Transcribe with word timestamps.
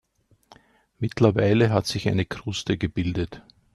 Mittlerweile 0.97 1.69
hat 1.69 1.85
sich 1.85 2.09
eine 2.09 2.25
Kruste 2.25 2.75
gebildet. 2.75 3.43